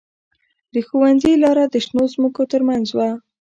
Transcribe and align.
د 0.73 0.75
ښوونځي 0.87 1.33
لاره 1.43 1.65
د 1.69 1.75
شنو 1.85 2.03
ځمکو 2.13 2.41
ترمنځ 2.51 2.87
وه 2.97 3.09